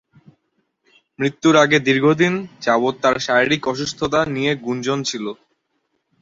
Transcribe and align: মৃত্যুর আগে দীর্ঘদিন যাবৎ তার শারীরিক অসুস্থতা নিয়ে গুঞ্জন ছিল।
মৃত্যুর 1.19 1.55
আগে 1.55 1.77
দীর্ঘদিন 1.87 2.33
যাবৎ 2.61 2.95
তার 3.03 3.15
শারীরিক 3.19 3.63
অসুস্থতা 3.67 4.19
নিয়ে 4.35 4.51
গুঞ্জন 4.65 4.99
ছিল। 5.03 5.25